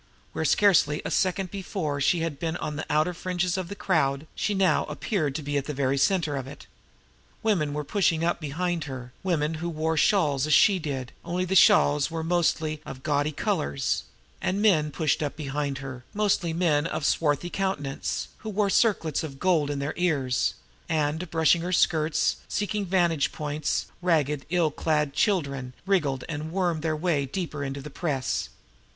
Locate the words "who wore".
9.61-9.97, 18.39-18.71